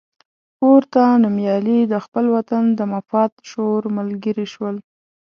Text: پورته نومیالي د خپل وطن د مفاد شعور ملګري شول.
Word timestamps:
پورته 0.57 1.03
نومیالي 1.23 1.79
د 1.91 1.93
خپل 2.05 2.25
وطن 2.35 2.63
د 2.79 2.81
مفاد 2.93 3.31
شعور 3.49 3.83
ملګري 3.97 4.45
شول. 4.53 4.75